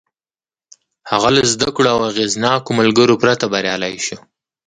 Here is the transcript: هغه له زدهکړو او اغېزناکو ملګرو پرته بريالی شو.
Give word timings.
هغه 1.11 1.29
له 1.35 1.41
زدهکړو 1.53 1.87
او 1.93 1.99
اغېزناکو 2.11 2.77
ملګرو 2.79 3.19
پرته 3.23 3.45
بريالی 3.53 3.95
شو. 4.05 4.17